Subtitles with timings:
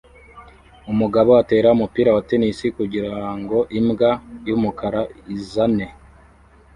[0.91, 4.11] Umugabo atera umupira wa tennis kugirango imbwa
[4.47, 5.01] yumukara
[5.35, 5.87] izane